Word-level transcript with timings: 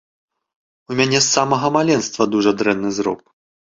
У 0.93 0.97
мяне 1.03 1.21
з 1.21 1.23
самага 1.35 1.73
маленства 1.79 2.31
дужа 2.35 2.59
дрэнны 2.61 2.89
зрок. 3.01 3.19